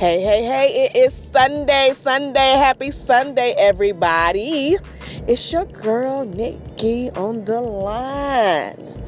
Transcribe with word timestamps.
Hey, 0.00 0.22
hey, 0.22 0.44
hey, 0.44 0.84
it 0.86 0.96
is 0.96 1.12
Sunday, 1.12 1.90
Sunday. 1.92 2.52
Happy 2.52 2.90
Sunday, 2.90 3.52
everybody. 3.58 4.78
It's 5.28 5.52
your 5.52 5.66
girl, 5.66 6.24
Nikki, 6.24 7.10
on 7.10 7.44
the 7.44 7.60
line. 7.60 8.98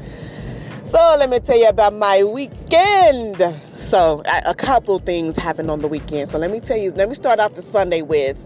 So, 0.83 1.15
let 1.17 1.31
me 1.31 1.39
tell 1.39 1.57
you 1.57 1.67
about 1.67 1.93
my 1.93 2.23
weekend. 2.23 3.41
So, 3.75 4.21
a 4.45 4.53
couple 4.53 4.99
things 4.99 5.35
happened 5.35 5.71
on 5.71 5.79
the 5.79 5.87
weekend. 5.87 6.29
So, 6.29 6.37
let 6.37 6.51
me 6.51 6.59
tell 6.59 6.77
you, 6.77 6.91
let 6.91 7.09
me 7.09 7.15
start 7.15 7.39
off 7.39 7.53
the 7.53 7.63
Sunday 7.63 8.03
with 8.03 8.37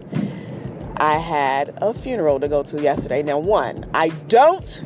I 0.96 1.18
had 1.18 1.74
a 1.82 1.92
funeral 1.92 2.40
to 2.40 2.48
go 2.48 2.62
to 2.62 2.80
yesterday. 2.80 3.22
Now, 3.22 3.40
one, 3.40 3.84
I 3.92 4.08
don't 4.28 4.82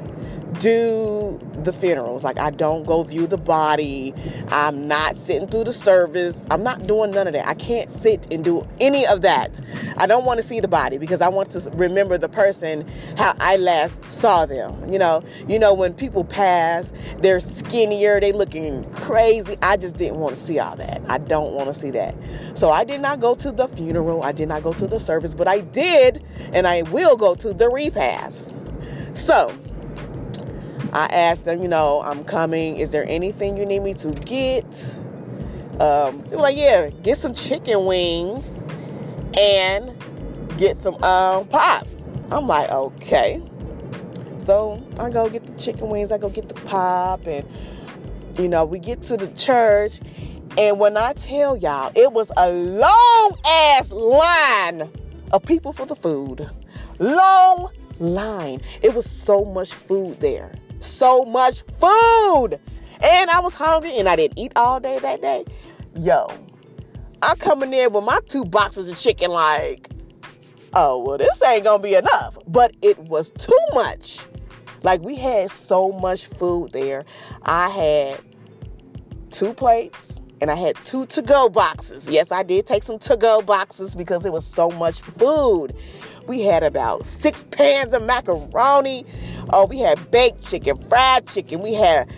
do 0.58 1.40
the 1.62 1.72
funerals. 1.72 2.24
Like 2.24 2.38
I 2.38 2.50
don't 2.50 2.84
go 2.84 3.02
view 3.02 3.26
the 3.26 3.38
body. 3.38 4.14
I'm 4.48 4.88
not 4.88 5.16
sitting 5.16 5.48
through 5.48 5.64
the 5.64 5.72
service. 5.72 6.42
I'm 6.50 6.62
not 6.62 6.86
doing 6.86 7.10
none 7.10 7.26
of 7.26 7.32
that. 7.34 7.46
I 7.46 7.54
can't 7.54 7.90
sit 7.90 8.32
and 8.32 8.44
do 8.44 8.66
any 8.80 9.06
of 9.06 9.22
that. 9.22 9.60
I 9.96 10.06
don't 10.06 10.24
want 10.24 10.38
to 10.38 10.42
see 10.42 10.60
the 10.60 10.68
body 10.68 10.98
because 10.98 11.20
I 11.20 11.28
want 11.28 11.50
to 11.50 11.70
remember 11.74 12.18
the 12.18 12.28
person 12.28 12.86
how 13.16 13.34
I 13.38 13.56
last 13.56 14.04
saw 14.04 14.46
them. 14.46 14.92
You 14.92 14.98
know, 14.98 15.22
you 15.48 15.58
know 15.58 15.74
when 15.74 15.94
people 15.94 16.24
pass, 16.24 16.92
they're 17.18 17.40
skinnier, 17.40 18.20
they 18.20 18.32
looking 18.32 18.90
crazy. 18.92 19.56
I 19.62 19.76
just 19.76 19.96
didn't 19.96 20.18
want 20.18 20.34
to 20.34 20.40
see 20.40 20.58
all 20.58 20.76
that. 20.76 21.02
I 21.08 21.18
don't 21.18 21.54
want 21.54 21.68
to 21.68 21.74
see 21.74 21.90
that. 21.92 22.14
So 22.54 22.70
I 22.70 22.84
did 22.84 23.00
not 23.00 23.20
go 23.20 23.34
to 23.36 23.52
the 23.52 23.68
funeral. 23.68 24.22
I 24.22 24.32
did 24.32 24.48
not 24.48 24.62
go 24.62 24.72
to 24.72 24.86
the 24.86 24.98
service, 24.98 25.34
but 25.34 25.48
I 25.48 25.60
did 25.60 26.22
and 26.52 26.66
I 26.66 26.82
will 26.82 27.16
go 27.16 27.34
to 27.36 27.52
the 27.52 27.68
repast. 27.70 28.54
So, 29.14 29.54
I 30.92 31.06
asked 31.06 31.46
them, 31.46 31.62
you 31.62 31.68
know, 31.68 32.02
I'm 32.04 32.22
coming. 32.22 32.76
Is 32.76 32.92
there 32.92 33.06
anything 33.08 33.56
you 33.56 33.64
need 33.64 33.80
me 33.80 33.94
to 33.94 34.10
get? 34.10 34.66
Um, 35.80 36.22
they 36.26 36.36
were 36.36 36.42
like, 36.42 36.56
yeah, 36.56 36.90
get 37.02 37.16
some 37.16 37.32
chicken 37.32 37.86
wings 37.86 38.62
and 39.38 39.90
get 40.58 40.76
some 40.76 40.94
um, 41.02 41.48
pop. 41.48 41.86
I'm 42.30 42.46
like, 42.46 42.70
okay. 42.70 43.42
So 44.36 44.84
I 44.98 45.08
go 45.08 45.30
get 45.30 45.46
the 45.46 45.54
chicken 45.54 45.88
wings, 45.88 46.12
I 46.12 46.18
go 46.18 46.28
get 46.28 46.48
the 46.48 46.54
pop, 46.54 47.26
and 47.26 47.46
you 48.38 48.48
know, 48.48 48.64
we 48.64 48.78
get 48.78 49.02
to 49.04 49.16
the 49.16 49.28
church. 49.28 50.00
And 50.58 50.78
when 50.78 50.98
I 50.98 51.14
tell 51.14 51.56
y'all, 51.56 51.90
it 51.94 52.12
was 52.12 52.30
a 52.36 52.52
long 52.52 53.36
ass 53.46 53.90
line 53.92 54.90
of 55.32 55.42
people 55.44 55.72
for 55.72 55.86
the 55.86 55.96
food. 55.96 56.50
Long 56.98 57.70
line. 57.98 58.60
It 58.82 58.94
was 58.94 59.08
so 59.08 59.44
much 59.44 59.72
food 59.72 60.20
there 60.20 60.52
so 60.84 61.24
much 61.24 61.62
food. 61.62 62.58
And 63.02 63.30
I 63.30 63.40
was 63.40 63.54
hungry 63.54 63.92
and 63.98 64.08
I 64.08 64.16
didn't 64.16 64.38
eat 64.38 64.52
all 64.56 64.80
day 64.80 64.98
that 65.00 65.20
day. 65.20 65.44
Yo, 65.96 66.28
I 67.20 67.34
come 67.34 67.62
in 67.62 67.70
there 67.70 67.90
with 67.90 68.04
my 68.04 68.20
two 68.28 68.44
boxes 68.44 68.90
of 68.90 68.98
chicken, 68.98 69.30
like, 69.30 69.88
oh, 70.74 71.02
well, 71.02 71.18
this 71.18 71.42
ain't 71.42 71.64
gonna 71.64 71.82
be 71.82 71.94
enough. 71.94 72.38
But 72.46 72.74
it 72.80 72.98
was 72.98 73.30
too 73.30 73.58
much. 73.74 74.20
Like, 74.82 75.02
we 75.02 75.16
had 75.16 75.50
so 75.50 75.92
much 75.92 76.26
food 76.26 76.72
there. 76.72 77.04
I 77.42 77.68
had 77.68 78.20
two 79.30 79.54
plates 79.54 80.21
and 80.42 80.50
I 80.50 80.56
had 80.56 80.74
two 80.84 81.06
to 81.06 81.22
go 81.22 81.48
boxes. 81.48 82.10
Yes, 82.10 82.32
I 82.32 82.42
did 82.42 82.66
take 82.66 82.82
some 82.82 82.98
to 82.98 83.16
go 83.16 83.42
boxes 83.42 83.94
because 83.94 84.26
it 84.26 84.32
was 84.32 84.44
so 84.44 84.70
much 84.70 85.00
food. 85.00 85.72
We 86.26 86.42
had 86.42 86.64
about 86.64 87.06
six 87.06 87.44
pans 87.44 87.92
of 87.92 88.02
macaroni. 88.02 89.06
Oh, 89.52 89.66
we 89.66 89.78
had 89.78 90.10
baked 90.10 90.44
chicken, 90.44 90.76
fried 90.88 91.28
chicken. 91.28 91.62
We 91.62 91.74
had 91.74 92.10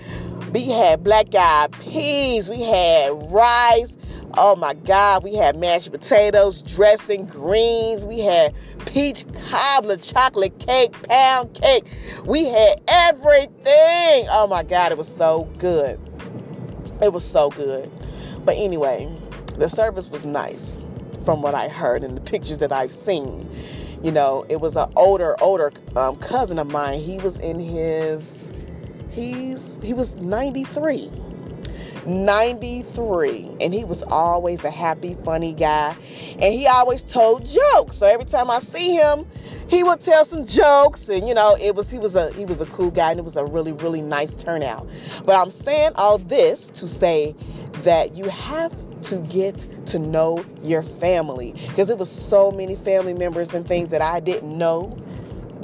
we 0.55 0.71
had 0.71 1.05
black 1.05 1.35
eyed 1.35 1.73
peas. 1.81 2.49
We 2.49 2.63
had 2.63 3.11
rice. 3.31 3.99
Oh 4.39 4.57
my 4.57 4.73
God, 4.73 5.23
we 5.23 5.35
had 5.35 5.57
mashed 5.57 5.93
potatoes, 5.93 6.63
dressing, 6.63 7.27
greens. 7.27 8.07
We 8.07 8.21
had 8.21 8.55
peach 8.87 9.27
cobbler, 9.51 9.99
chocolate 9.99 10.59
cake, 10.59 10.93
pound 11.09 11.53
cake. 11.55 11.85
We 12.25 12.47
had 12.47 12.81
everything. 12.89 14.27
Oh 14.31 14.47
my 14.49 14.63
God, 14.63 14.93
it 14.93 14.99
was 14.99 15.15
so 15.15 15.45
good. 15.59 16.01
It 17.03 17.13
was 17.13 17.25
so 17.25 17.51
good. 17.51 17.91
But 18.45 18.57
anyway, 18.57 19.15
the 19.57 19.69
service 19.69 20.11
was 20.11 20.25
nice 20.27 20.87
from 21.25 21.43
what 21.43 21.55
I 21.55 21.69
heard 21.69 22.05
and 22.05 22.17
the 22.17 22.21
pictures 22.21 22.59
that 22.59 22.73
I've 22.73 22.93
seen 22.93 23.49
you 24.05 24.13
know, 24.13 24.45
it 24.51 24.61
was 24.61 24.77
an 24.77 24.93
older, 24.97 25.35
older 25.41 25.73
um, 25.97 26.17
cousin 26.17 26.59
of 26.59 26.71
mine. 26.71 27.01
He 27.01 27.17
was 27.17 27.41
in 27.41 27.59
his, 27.59 28.53
he's, 29.11 29.79
he 29.83 29.95
was 29.95 30.17
93. 30.17 31.11
93 32.07 33.57
and 33.61 33.75
he 33.75 33.85
was 33.85 34.03
always 34.05 34.65
a 34.65 34.71
happy 34.71 35.17
funny 35.25 35.53
guy. 35.53 35.97
And 36.39 36.53
he 36.55 36.67
always 36.67 37.03
told 37.03 37.47
jokes. 37.47 37.97
So 37.97 38.07
every 38.07 38.27
time 38.27 38.51
i 38.51 38.59
see 38.59 38.95
him 38.95 39.27
he 39.69 39.83
would 39.83 40.01
tell 40.01 40.25
some 40.25 40.45
jokes 40.45 41.09
and 41.09 41.27
you 41.27 41.35
know 41.35 41.57
it 41.61 41.75
was 41.75 41.91
he 41.91 41.99
was 41.99 42.17
a 42.17 42.33
he 42.35 42.45
was 42.45 42.61
a 42.61 42.67
cool 42.67 42.91
guy 42.91 43.11
and 43.11 43.19
it 43.19 43.25
was 43.25 43.37
a 43.37 43.45
really 43.45 43.73
really 43.73 44.03
nice 44.03 44.35
turnout. 44.35 44.89
But 45.25 45.37
i'm 45.37 45.51
saying 45.51 45.93
all 45.97 46.19
this 46.19 46.69
to 46.71 46.87
say 46.87 47.35
that 47.83 48.17
you 48.17 48.29
have 48.29 48.73
to 49.03 49.17
get 49.19 49.67
to 49.87 49.99
know 49.99 50.45
your 50.63 50.83
family 50.83 51.53
because 51.69 51.91
it 51.91 51.99
was 51.99 52.11
so 52.11 52.51
many 52.51 52.75
family 52.75 53.15
members 53.15 53.53
and 53.53 53.67
things 53.67 53.91
that 53.91 54.01
I 54.01 54.21
didn't 54.21 54.57
know 54.57 54.97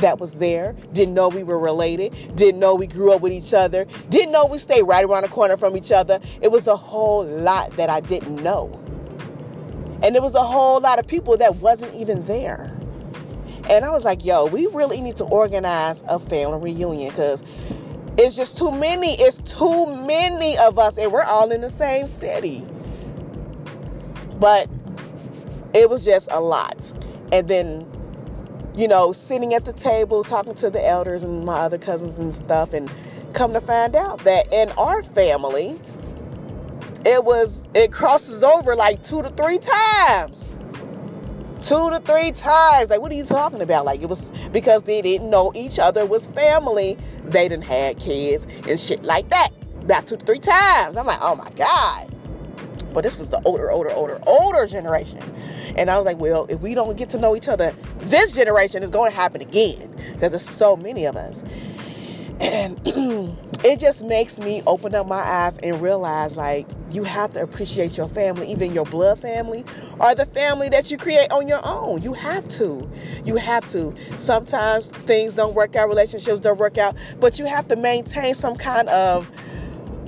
that 0.00 0.19
was 0.19 0.33
there, 0.33 0.75
didn't 0.93 1.15
know 1.15 1.28
we 1.28 1.43
were 1.43 1.59
related, 1.59 2.15
didn't 2.37 2.61
know 2.61 2.75
we 2.75 2.87
grew 2.87 3.12
up 3.12 3.22
with 3.22 3.33
each 3.33 3.55
other, 3.55 3.87
didn't 4.09 4.33
know 4.33 4.47
we 4.47 4.59
stayed 4.59 4.83
right 4.83 5.05
around 5.05 5.22
the 5.22 5.28
corner 5.28 5.56
from 5.56 5.77
each 5.77 5.93
other. 5.93 6.21
It 6.43 6.50
was 6.50 6.66
a 6.66 6.77
whole 6.77 7.25
lot 7.25 7.72
that 7.77 7.91
I 7.91 8.00
didn't 8.00 8.43
know. 8.43 8.81
And 10.03 10.15
there 10.15 10.22
was 10.22 10.34
a 10.34 10.43
whole 10.43 10.81
lot 10.81 10.99
of 10.99 11.06
people 11.06 11.37
that 11.37 11.56
wasn't 11.56 11.94
even 11.94 12.25
there. 12.25 12.75
And 13.69 13.84
I 13.84 13.91
was 13.91 14.05
like, 14.05 14.25
yo, 14.25 14.47
we 14.47 14.66
really 14.69 15.00
need 15.00 15.16
to 15.19 15.25
organize 15.25 16.03
a 16.09 16.19
family 16.19 16.72
reunion 16.72 17.10
because 17.10 17.43
it's 18.19 18.34
just 18.34 18.59
too 18.59 18.72
many. 18.72 19.12
It's 19.12 19.37
too 19.39 19.87
many 20.06 20.56
of 20.59 20.78
us, 20.78 20.99
and 20.99 21.12
we're 21.12 21.22
all 21.22 21.53
in 21.53 21.60
the 21.60 21.71
same 21.71 22.06
city. 22.06 22.66
But 24.39 24.69
it 25.75 25.89
was 25.89 26.05
just 26.05 26.28
a 26.33 26.41
lot. 26.41 26.93
And 27.33 27.47
then, 27.47 27.87
you 28.81 28.89
know, 28.89 29.13
sitting 29.13 29.53
at 29.53 29.67
the 29.67 29.75
table 29.75 30.25
talking 30.25 30.55
to 30.55 30.71
the 30.71 30.83
elders 30.85 31.23
and 31.23 31.45
my 31.45 31.59
other 31.59 31.77
cousins 31.77 32.19
and 32.19 32.33
stuff, 32.33 32.73
and 32.73 32.91
come 33.35 33.53
to 33.53 33.61
find 33.61 33.95
out 33.95 34.21
that 34.21 34.51
in 34.55 34.71
our 34.79 35.03
family, 35.03 35.79
it 37.05 37.23
was, 37.23 37.69
it 37.75 37.93
crosses 37.93 38.43
over 38.43 38.75
like 38.75 39.03
two 39.03 39.23
to 39.23 39.29
three 39.31 39.59
times. 39.59 40.59
Two 41.61 41.91
to 41.91 42.01
three 42.07 42.31
times. 42.31 42.89
Like, 42.89 43.03
what 43.03 43.13
are 43.13 43.17
you 43.17 43.25
talking 43.25 43.61
about? 43.61 43.85
Like, 43.85 44.01
it 44.01 44.09
was 44.09 44.31
because 44.49 44.85
they 44.85 45.03
didn't 45.03 45.29
know 45.29 45.53
each 45.55 45.79
other 45.79 46.07
was 46.07 46.29
family. 46.29 46.97
They 47.25 47.51
didn't 47.51 47.65
have 47.65 47.99
kids 47.99 48.47
and 48.67 48.81
shit 48.81 49.03
like 49.03 49.29
that. 49.29 49.51
About 49.83 50.07
two 50.07 50.17
to 50.17 50.25
three 50.25 50.39
times. 50.39 50.97
I'm 50.97 51.05
like, 51.05 51.19
oh 51.21 51.35
my 51.37 51.51
God. 51.51 52.09
But 52.93 53.05
this 53.05 53.19
was 53.19 53.31
the 53.31 53.41
older, 53.45 53.71
older, 53.71 53.91
older, 53.91 54.19
older 54.27 54.67
generation. 54.67 55.23
And 55.77 55.91
I 55.91 55.97
was 55.97 56.05
like, 56.05 56.19
well, 56.19 56.47
if 56.49 56.61
we 56.61 56.75
don't 56.75 56.97
get 56.97 57.11
to 57.11 57.19
know 57.19 57.37
each 57.37 57.49
other, 57.49 57.75
this 57.99 58.34
generation 58.34 58.83
is 58.83 58.91
going 58.91 59.11
to 59.11 59.17
happen 59.17 59.41
again 59.41 59.95
because 60.12 60.33
there's 60.33 60.49
so 60.49 60.77
many 60.77 61.06
of 61.06 61.17
us. 61.17 61.45
And 62.41 62.81
it 63.65 63.78
just 63.78 64.03
makes 64.05 64.41
me 64.41 64.62
open 64.67 64.95
up 64.95 65.06
my 65.06 65.19
eyes 65.19 65.59
and 65.59 65.81
realize 65.83 66.37
like 66.37 66.67
you 66.91 67.05
have 67.05 67.33
to 67.33 67.43
appreciate 67.43 67.97
your 67.97 68.09
family, 68.09 68.51
even 68.51 68.73
your 68.73 68.87
blood 68.87 69.19
family 69.19 69.65
or 69.99 70.15
the 70.15 70.25
family 70.25 70.69
that 70.71 70.91
you 70.91 70.97
create 70.97 71.31
on 71.31 71.47
your 71.47 71.61
own. 71.62 72.03
You 72.03 72.15
have 72.15 72.49
to. 72.49 72.91
You 73.25 73.37
have 73.37 73.69
to. 73.69 73.95
Sometimes 74.17 74.91
things 74.91 75.34
don't 75.34 75.55
work 75.55 75.77
out, 75.77 75.89
relationships 75.89 76.41
don't 76.41 76.59
work 76.59 76.78
out, 76.78 76.97
but 77.21 77.39
you 77.39 77.45
have 77.45 77.69
to 77.69 77.77
maintain 77.77 78.33
some 78.34 78.57
kind 78.57 78.89
of 78.89 79.31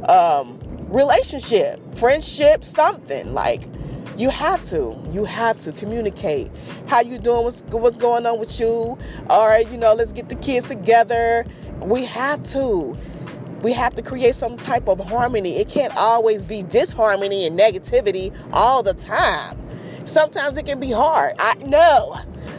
um, 0.08 0.58
relationship, 0.92 1.80
friendship, 1.96 2.64
something. 2.64 3.32
Like 3.32 3.62
you 4.16 4.30
have 4.30 4.62
to. 4.64 4.96
You 5.10 5.24
have 5.24 5.58
to 5.60 5.72
communicate. 5.72 6.50
How 6.86 7.00
you 7.00 7.18
doing? 7.18 7.44
What's 7.44 7.62
what's 7.62 7.96
going 7.96 8.26
on 8.26 8.38
with 8.38 8.60
you? 8.60 8.98
All 9.28 9.48
right, 9.48 9.68
you 9.70 9.78
know, 9.78 9.94
let's 9.94 10.12
get 10.12 10.28
the 10.28 10.36
kids 10.36 10.68
together. 10.68 11.46
We 11.80 12.04
have 12.04 12.42
to. 12.52 12.96
We 13.62 13.72
have 13.72 13.94
to 13.94 14.02
create 14.02 14.34
some 14.34 14.56
type 14.56 14.88
of 14.88 14.98
harmony. 14.98 15.58
It 15.58 15.68
can't 15.68 15.96
always 15.96 16.44
be 16.44 16.64
disharmony 16.64 17.46
and 17.46 17.56
negativity 17.58 18.34
all 18.52 18.82
the 18.82 18.94
time. 18.94 19.56
Sometimes 20.04 20.56
it 20.56 20.66
can 20.66 20.80
be 20.80 20.90
hard. 20.90 21.34
I 21.38 21.54
know. 21.64 22.16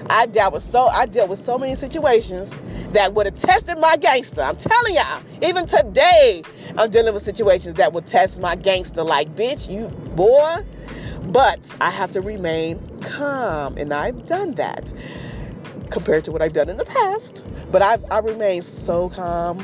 I 0.10 0.26
dealt 0.26 0.54
with 0.54 0.64
so 0.64 0.88
I 0.88 1.06
dealt 1.06 1.30
with 1.30 1.40
so 1.40 1.58
many 1.58 1.76
situations 1.76 2.58
that 2.92 3.14
would 3.14 3.26
have 3.26 3.36
tested 3.36 3.78
my 3.80 3.98
gangster. 3.98 4.42
I'm 4.42 4.56
telling 4.56 4.96
y'all, 4.96 5.22
even 5.42 5.66
today, 5.66 6.44
I'm 6.78 6.90
dealing 6.90 7.14
with 7.14 7.24
situations 7.24 7.76
that 7.76 7.94
would 7.94 8.06
test 8.06 8.40
my 8.40 8.56
gangster. 8.56 9.04
Like, 9.04 9.36
bitch, 9.36 9.70
you 9.70 9.88
boy. 10.16 10.66
But 11.24 11.76
I 11.80 11.90
have 11.90 12.12
to 12.14 12.22
remain 12.22 12.80
calm, 13.02 13.78
and 13.78 13.94
I've 13.94 14.26
done 14.26 14.52
that 14.52 14.94
compared 15.90 16.26
to 16.26 16.32
what 16.32 16.42
I've 16.42 16.54
done 16.54 16.70
in 16.70 16.78
the 16.78 16.86
past. 16.86 17.46
But 17.72 17.82
I've 17.82 18.04
I 18.12 18.20
remain 18.20 18.62
so 18.62 19.10
calm. 19.10 19.60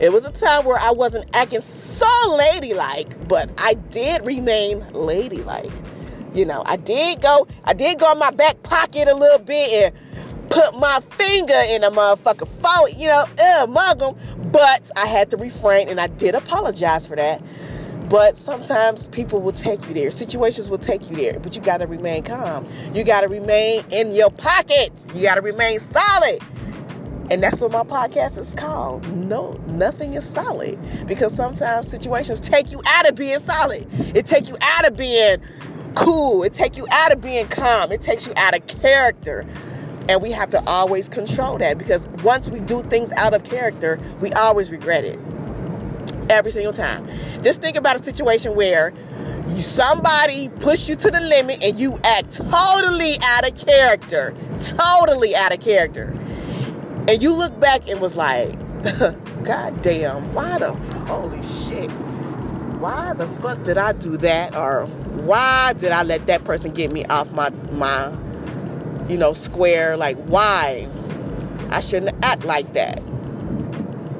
It 0.00 0.12
was 0.12 0.24
a 0.24 0.32
time 0.32 0.64
where 0.64 0.78
I 0.78 0.90
wasn't 0.90 1.26
acting 1.32 1.60
so 1.60 2.08
ladylike, 2.36 3.28
but 3.28 3.50
I 3.56 3.74
did 3.74 4.26
remain 4.26 4.80
ladylike. 4.92 5.70
You 6.34 6.46
know, 6.46 6.62
I 6.66 6.76
did 6.76 7.20
go, 7.20 7.46
I 7.64 7.74
did 7.74 7.98
go 7.98 8.12
in 8.12 8.18
my 8.18 8.30
back 8.30 8.62
pocket 8.62 9.08
a 9.08 9.14
little 9.14 9.44
bit 9.44 9.92
and 9.92 10.50
put 10.50 10.78
my 10.78 11.00
finger 11.10 11.60
in 11.68 11.84
a 11.84 11.90
motherfucker 11.90 12.48
phone, 12.48 12.98
you 12.98 13.08
know, 13.08 13.24
uh, 13.38 13.66
mug 13.68 13.98
them. 13.98 14.50
But 14.50 14.90
I 14.96 15.06
had 15.06 15.30
to 15.30 15.36
refrain 15.36 15.88
and 15.88 16.00
I 16.00 16.06
did 16.06 16.34
apologize 16.34 17.06
for 17.06 17.16
that. 17.16 17.42
But 18.08 18.36
sometimes 18.36 19.08
people 19.08 19.40
will 19.40 19.52
take 19.52 19.86
you 19.88 19.94
there. 19.94 20.10
Situations 20.10 20.68
will 20.68 20.78
take 20.78 21.08
you 21.08 21.16
there. 21.16 21.38
But 21.40 21.56
you 21.56 21.62
got 21.62 21.78
to 21.78 21.86
remain 21.86 22.22
calm. 22.22 22.66
You 22.92 23.04
got 23.04 23.22
to 23.22 23.28
remain 23.28 23.84
in 23.90 24.12
your 24.12 24.30
pocket. 24.30 24.90
You 25.14 25.22
got 25.22 25.36
to 25.36 25.40
remain 25.40 25.78
solid. 25.78 26.38
And 27.30 27.42
that's 27.42 27.62
what 27.62 27.72
my 27.72 27.84
podcast 27.84 28.36
is 28.36 28.54
called. 28.54 29.10
No, 29.16 29.54
nothing 29.66 30.12
is 30.12 30.28
solid. 30.28 30.78
Because 31.06 31.34
sometimes 31.34 31.88
situations 31.88 32.40
take 32.40 32.70
you 32.70 32.82
out 32.86 33.08
of 33.08 33.14
being 33.14 33.38
solid. 33.38 33.86
It 34.14 34.26
take 34.26 34.46
you 34.48 34.58
out 34.60 34.86
of 34.86 34.96
being 34.98 35.38
cool. 35.92 36.42
It 36.42 36.52
take 36.52 36.76
you 36.76 36.86
out 36.90 37.12
of 37.12 37.20
being 37.20 37.48
calm. 37.48 37.92
It 37.92 38.00
takes 38.00 38.26
you 38.26 38.32
out 38.36 38.56
of 38.56 38.66
character. 38.66 39.46
And 40.08 40.20
we 40.20 40.32
have 40.32 40.50
to 40.50 40.62
always 40.66 41.08
control 41.08 41.58
that 41.58 41.78
because 41.78 42.08
once 42.24 42.50
we 42.50 42.60
do 42.60 42.82
things 42.82 43.12
out 43.12 43.34
of 43.34 43.44
character, 43.44 44.00
we 44.20 44.32
always 44.32 44.70
regret 44.70 45.04
it 45.04 45.18
every 46.28 46.50
single 46.50 46.72
time. 46.72 47.06
Just 47.42 47.60
think 47.60 47.76
about 47.76 48.00
a 48.00 48.02
situation 48.02 48.54
where 48.54 48.92
you, 49.50 49.62
somebody 49.62 50.48
push 50.60 50.88
you 50.88 50.96
to 50.96 51.10
the 51.10 51.20
limit 51.20 51.62
and 51.62 51.78
you 51.78 51.98
act 52.04 52.32
totally 52.32 53.14
out 53.22 53.48
of 53.48 53.56
character, 53.56 54.34
totally 54.60 55.36
out 55.36 55.52
of 55.52 55.60
character. 55.60 56.14
And 57.08 57.22
you 57.22 57.32
look 57.32 57.58
back 57.60 57.88
and 57.88 58.00
was 58.00 58.16
like, 58.16 58.54
God 59.44 59.82
damn, 59.82 60.32
why 60.34 60.58
the 60.58 60.72
holy 60.72 61.42
shit? 61.42 61.90
Why 62.80 63.12
the 63.14 63.28
fuck 63.28 63.62
did 63.62 63.78
I 63.78 63.92
do 63.92 64.16
that? 64.18 64.56
Or 64.56 64.86
why 65.12 65.72
did 65.74 65.92
I 65.92 66.02
let 66.02 66.26
that 66.26 66.44
person 66.44 66.72
get 66.72 66.90
me 66.92 67.04
off 67.06 67.30
my 67.32 67.50
my 67.70 68.16
you 69.08 69.16
know 69.16 69.32
square? 69.32 69.96
Like 69.96 70.16
why? 70.24 70.88
I 71.70 71.80
shouldn't 71.80 72.14
act 72.24 72.44
like 72.44 72.72
that 72.74 73.02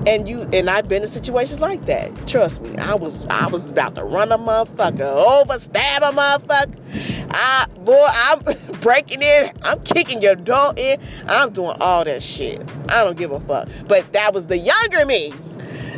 and 0.07 0.29
you 0.29 0.43
and 0.53 0.69
I've 0.69 0.89
been 0.89 1.03
in 1.03 1.09
situations 1.09 1.61
like 1.61 1.87
that. 1.87 2.27
Trust 2.27 2.61
me, 2.63 2.77
I 2.79 2.95
was 2.95 3.27
I 3.29 3.47
was 3.47 3.71
about 3.71 3.95
to 3.97 4.05
run 4.05 4.33
a 4.33 4.39
motherfucker 4.39 5.01
over, 5.01 5.59
stab 5.59 6.03
a 6.03 6.17
motherfucker. 6.17 7.29
I 7.31 7.67
boy, 7.79 8.07
I'm 8.11 8.81
breaking 8.81 9.23
in, 9.23 9.53
I'm 9.63 9.81
kicking 9.81 10.23
your 10.23 10.35
door 10.35 10.73
in, 10.77 11.01
I'm 11.29 11.53
doing 11.53 11.77
all 11.81 12.05
that 12.05 12.23
shit. 12.23 12.61
I 12.89 13.05
don't 13.05 13.17
give 13.17 13.33
a 13.33 13.41
fuck. 13.41 13.69
But 13.87 14.13
that 14.13 14.35
was 14.35 14.47
the 14.49 14.59
younger 14.59 15.07
me. 15.07 15.33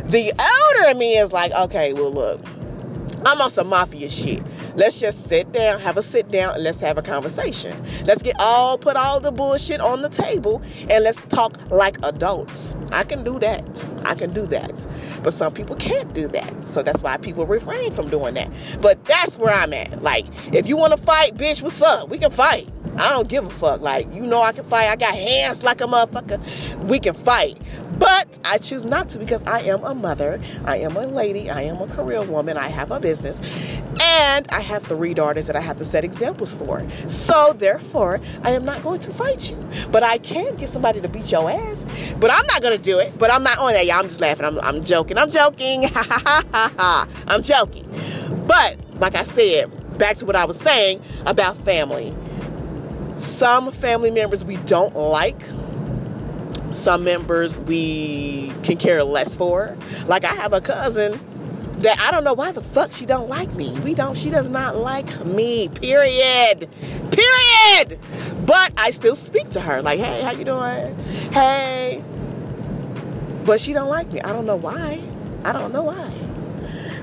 The 0.05 0.33
older 0.83 0.99
me 0.99 1.17
is 1.17 1.33
like, 1.33 1.53
okay, 1.53 1.93
well 1.93 2.13
look, 2.13 2.41
I'm 3.27 3.41
on 3.41 3.51
some 3.51 3.69
mafia 3.69 4.09
shit. 4.09 4.43
Let's 4.77 5.01
just 5.01 5.29
sit 5.29 5.51
down, 5.53 5.81
have 5.81 5.97
a 5.97 6.03
sit 6.03 6.31
down, 6.31 6.55
and 6.55 6.65
let's 6.65 6.81
have 6.81 6.99
a 6.99 7.03
conversation. 7.03 7.77
Let's 8.05 8.23
get 8.23 8.37
all 8.39 8.77
put 8.77 8.97
all 8.97 9.21
the 9.21 9.33
bullshit 9.33 9.81
on 9.81 10.03
the 10.03 10.09
table 10.09 10.63
and 10.91 11.05
let's 11.05 11.23
talk 11.27 11.59
like 11.71 11.97
adults. 12.05 12.75
I 12.93 13.05
can 13.05 13.25
do 13.25 13.39
that. 13.39 13.87
I 14.05 14.15
can 14.15 14.33
do 14.33 14.47
that. 14.49 14.87
But 15.23 15.33
some 15.33 15.53
people 15.53 15.77
can't 15.77 16.13
do 16.13 16.29
that. 16.29 16.67
So 16.67 16.83
that's 16.83 17.03
why 17.03 17.17
people 17.17 17.47
refrain 17.47 17.93
from 17.93 18.09
doing 18.11 18.35
that. 18.35 18.51
But 18.81 19.05
that's 19.07 19.39
where 19.39 19.55
I'm 19.55 19.73
at. 19.73 20.03
Like, 20.03 20.27
if 20.53 20.67
you 20.67 20.77
want 20.77 20.93
to 20.93 20.99
fight, 20.99 21.37
bitch, 21.37 21.63
what's 21.63 21.81
up? 21.81 22.09
We 22.09 22.19
can 22.19 22.31
fight. 22.31 22.69
I 22.99 23.11
don't 23.11 23.29
give 23.29 23.45
a 23.45 23.51
fuck. 23.51 23.81
Like, 23.81 24.13
you 24.15 24.21
know 24.21 24.43
I 24.43 24.53
can 24.53 24.65
fight. 24.65 24.89
I 24.89 24.97
got 24.97 25.15
hands 25.15 25.65
like 25.65 25.81
a 25.81 25.85
motherfucker. 25.85 26.85
We 26.85 27.01
can 27.01 27.15
fight. 27.15 27.59
But 27.99 28.39
I 28.45 28.59
choose 28.59 28.85
not 28.85 29.09
to 29.11 29.19
because 29.19 29.43
I 29.45 29.61
am 29.61 29.85
a 29.85 29.95
mother. 29.95 30.41
I 30.65 30.79
am 30.79 30.97
a 30.97 31.07
lady. 31.07 31.51
I 31.51 31.63
am 31.63 31.81
a 31.81 31.87
career 31.87 32.23
woman. 32.23 32.57
I 32.57 32.69
have 32.69 32.91
a 32.91 33.01
business. 33.01 33.41
And 34.01 34.47
I 34.51 34.61
have 34.61 34.83
three 34.83 35.15
daughters 35.15 35.47
that 35.47 35.57
I 35.57 35.61
have 35.61 35.79
to 35.79 35.85
set 35.85 36.05
examples 36.05 36.55
for. 36.55 36.87
So 37.09 37.53
therefore, 37.57 38.21
I 38.43 38.51
am 38.51 38.65
not 38.65 38.83
going 38.83 39.01
to 39.01 39.13
fight 39.13 39.51
you. 39.51 39.69
But 39.91 40.03
I 40.03 40.19
can 40.19 40.57
get 40.57 40.69
somebody 40.69 41.01
to 41.01 41.09
beat 41.09 41.31
your 41.31 41.51
ass. 41.51 41.85
But 42.19 42.31
I'm 42.31 42.47
not 42.47 42.63
going 42.63 42.77
to 42.77 42.83
do 42.83 42.99
it. 42.99 43.17
But 43.19 43.33
I'm 43.33 43.43
not 43.43 43.59
on 43.59 43.73
that. 43.73 43.87
Y'all, 43.87 44.01
I'm 44.01 44.09
just 44.09 44.21
laughing. 44.21 44.45
I'm, 44.45 44.59
I'm 44.61 44.85
joking. 44.85 45.19
I'm 45.19 45.31
joking. 45.31 45.91
I'm 45.95 47.43
joking. 47.43 47.89
But 48.47 48.79
like 49.01 49.15
I 49.15 49.23
said, 49.23 49.99
back 49.99 50.17
to 50.19 50.27
what 50.27 50.37
I 50.37 50.45
was 50.45 50.59
saying 50.59 51.01
about 51.27 51.57
family. 51.65 52.15
Some 53.17 53.71
family 53.71 54.11
members 54.11 54.45
we 54.45 54.57
don't 54.59 54.95
like 54.97 55.41
some 56.75 57.05
members 57.05 57.59
we 57.61 58.53
can 58.63 58.77
care 58.77 59.03
less 59.05 59.35
for. 59.35 59.77
Like 60.07 60.25
I 60.25 60.35
have 60.35 60.53
a 60.53 60.61
cousin 60.61 61.19
that 61.79 61.99
I 62.01 62.11
don't 62.11 62.25
know 62.25 62.35
why 62.35 62.53
the 62.53 62.63
fuck 62.63 62.93
she 62.93 63.07
don't 63.07 63.29
like 63.29 63.55
me. 63.55 63.79
We 63.81 63.95
don't 63.95 64.17
she 64.17 64.31
does 64.31 64.49
not 64.49 64.77
like 64.77 65.25
me. 65.25 65.69
Period. 65.69 66.69
Period. 67.11 67.99
But 68.47 68.73
I 68.77 68.91
still 68.91 69.17
speak 69.17 69.51
to 69.51 69.61
her 69.61 69.83
like, 69.83 69.99
"Hey, 69.99 70.23
how 70.23 70.33
you 70.33 70.45
doing?" 70.45 70.97
"Hey." 71.33 72.03
But 73.45 73.61
she 73.61 73.73
don't 73.73 73.89
like 73.89 74.13
me. 74.13 74.21
I 74.21 74.33
don't 74.33 74.47
know 74.47 74.57
why. 74.57 75.03
I 75.45 75.53
don't 75.53 75.73
know 75.73 75.83
why. 75.83 76.25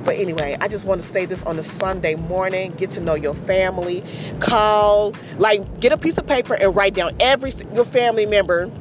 But 0.03 0.15
anyway, 0.15 0.57
I 0.59 0.67
just 0.67 0.85
want 0.85 1.01
to 1.01 1.07
say 1.07 1.25
this 1.25 1.43
on 1.43 1.59
a 1.59 1.61
Sunday 1.61 2.15
morning. 2.15 2.73
Get 2.75 2.89
to 2.91 3.01
know 3.01 3.13
your 3.13 3.35
family. 3.35 4.03
Call, 4.39 5.13
like, 5.37 5.79
get 5.79 5.91
a 5.91 5.97
piece 5.97 6.17
of 6.17 6.25
paper 6.25 6.55
and 6.55 6.75
write 6.75 6.95
down 6.95 7.15
every 7.19 7.51
your 7.75 7.85
family 7.85 8.25
member 8.25 8.71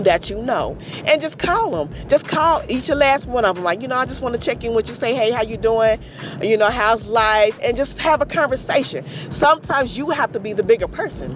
that 0.00 0.28
you 0.28 0.40
know 0.42 0.76
and 1.06 1.20
just 1.20 1.38
call 1.38 1.70
them 1.70 1.94
just 2.08 2.26
call 2.26 2.62
each 2.68 2.88
and 2.88 2.98
last 2.98 3.26
one 3.26 3.44
of 3.44 3.54
them 3.54 3.64
like 3.64 3.80
you 3.80 3.88
know 3.88 3.96
i 3.96 4.04
just 4.04 4.20
want 4.20 4.34
to 4.34 4.40
check 4.40 4.62
in 4.64 4.74
with 4.74 4.88
you 4.88 4.94
say 4.94 5.14
hey 5.14 5.30
how 5.30 5.42
you 5.42 5.56
doing 5.56 5.98
you 6.42 6.56
know 6.56 6.70
how's 6.70 7.06
life 7.06 7.58
and 7.62 7.76
just 7.76 7.98
have 7.98 8.20
a 8.20 8.26
conversation 8.26 9.04
sometimes 9.30 9.96
you 9.96 10.10
have 10.10 10.32
to 10.32 10.40
be 10.40 10.52
the 10.52 10.62
bigger 10.62 10.88
person 10.88 11.32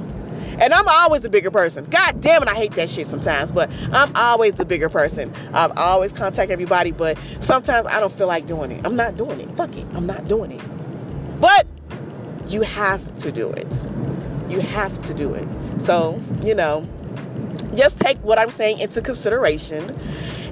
and 0.60 0.74
I'm 0.74 0.88
always 0.88 1.22
the 1.22 1.30
bigger 1.30 1.50
person. 1.50 1.84
God 1.84 2.20
damn 2.20 2.42
it, 2.42 2.48
I 2.48 2.54
hate 2.54 2.72
that 2.72 2.88
shit 2.88 3.06
sometimes, 3.06 3.52
but 3.52 3.70
I'm 3.92 4.10
always 4.16 4.54
the 4.54 4.64
bigger 4.64 4.88
person. 4.88 5.32
I've 5.54 5.76
always 5.78 6.12
contact 6.12 6.50
everybody, 6.50 6.90
but 6.90 7.18
sometimes 7.40 7.86
I 7.86 8.00
don't 8.00 8.12
feel 8.12 8.26
like 8.26 8.46
doing 8.46 8.72
it. 8.72 8.84
I'm 8.84 8.96
not 8.96 9.16
doing 9.16 9.40
it. 9.40 9.50
Fuck 9.56 9.76
it. 9.76 9.86
I'm 9.94 10.06
not 10.06 10.26
doing 10.26 10.50
it. 10.52 11.40
But 11.40 11.66
you 12.48 12.62
have 12.62 13.16
to 13.18 13.30
do 13.30 13.50
it. 13.50 13.88
You 14.48 14.60
have 14.60 15.00
to 15.02 15.14
do 15.14 15.34
it. 15.34 15.46
So, 15.80 16.20
you 16.42 16.54
know, 16.54 16.88
just 17.74 17.98
take 17.98 18.18
what 18.18 18.38
I'm 18.38 18.50
saying 18.50 18.78
into 18.78 19.00
consideration 19.00 19.96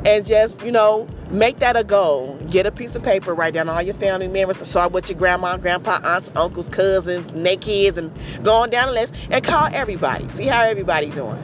and 0.05 0.25
just, 0.25 0.63
you 0.63 0.71
know, 0.71 1.09
make 1.31 1.59
that 1.59 1.77
a 1.77 1.83
goal. 1.85 2.39
Get 2.51 2.67
a 2.67 2.71
piece 2.71 2.95
of 2.95 3.03
paper, 3.03 3.35
write 3.35 3.55
down 3.55 3.69
all 3.69 3.83
your 3.83 3.95
family 3.95 4.29
members, 4.29 4.67
start 4.67 4.93
with 4.93 5.09
your 5.09 5.19
grandma, 5.19 5.57
grandpa, 5.57 6.01
aunts, 6.05 6.31
uncles, 6.37 6.69
cousins, 6.69 7.27
and 7.33 7.45
their 7.45 7.57
kids, 7.57 7.99
and 7.99 8.13
go 8.45 8.53
on 8.53 8.71
down 8.71 8.89
the 8.89 8.93
list 8.93 9.15
and 9.31 9.45
call 9.45 9.69
everybody. 9.73 10.29
See 10.29 10.47
how 10.47 10.63
everybody's 10.63 11.15
doing. 11.15 11.43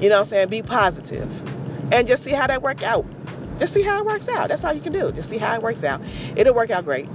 You 0.00 0.08
know 0.08 0.16
what 0.16 0.20
I'm 0.20 0.26
saying? 0.26 0.48
Be 0.48 0.62
positive. 0.62 1.30
And 1.92 2.06
just 2.06 2.22
see 2.22 2.32
how 2.32 2.46
that 2.46 2.62
work 2.62 2.82
out. 2.82 3.06
Just 3.58 3.74
see 3.74 3.82
how 3.82 3.98
it 4.00 4.06
works 4.06 4.28
out. 4.28 4.48
That's 4.48 4.64
all 4.64 4.72
you 4.72 4.80
can 4.80 4.92
do. 4.92 5.10
Just 5.12 5.28
see 5.28 5.38
how 5.38 5.54
it 5.54 5.62
works 5.62 5.82
out. 5.82 6.00
It'll 6.36 6.54
work 6.54 6.70
out 6.70 6.84
great. 6.84 7.06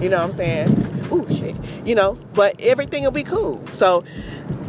You 0.00 0.08
know 0.08 0.18
what 0.18 0.24
I'm 0.24 0.32
saying? 0.32 1.08
Ooh, 1.12 1.26
shit. 1.30 1.56
You 1.84 1.94
know, 1.94 2.14
but 2.34 2.60
everything 2.60 3.02
will 3.02 3.10
be 3.10 3.24
cool. 3.24 3.64
So 3.72 4.04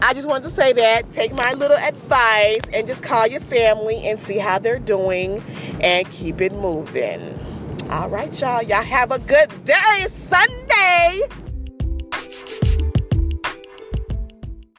I 0.02 0.14
just 0.14 0.28
wanted 0.28 0.44
to 0.44 0.50
say 0.50 0.74
that. 0.74 1.12
Take 1.12 1.34
my 1.34 1.54
little 1.54 1.78
advice 1.78 2.62
and 2.72 2.86
just 2.86 3.02
call 3.02 3.28
your 3.28 3.42
family 3.42 4.08
and 4.08 4.20
see 4.20 4.38
how 4.38 4.60
they're 4.60 4.80
doing 4.80 5.44
and 5.82 6.10
keep 6.12 6.42
it 6.42 6.54
moving. 6.54 7.38
All 7.90 8.10
right, 8.10 8.40
y'all. 8.40 8.62
Y'all 8.62 8.84
have 8.84 9.12
a 9.12 9.20
good 9.20 9.66
day. 9.66 10.06
Sunday. 10.08 11.47